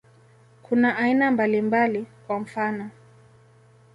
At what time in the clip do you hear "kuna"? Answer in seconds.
0.63-0.95